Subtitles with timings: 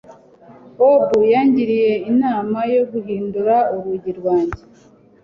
[0.77, 4.61] Bobo yangiriye inama yo guhindura urugi rwanjye